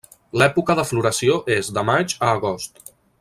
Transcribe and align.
L'època 0.41 0.75
de 0.79 0.85
floració 0.93 1.37
és 1.59 1.71
de 1.79 1.87
maig 1.91 2.17
a 2.31 2.35
agost. 2.39 2.83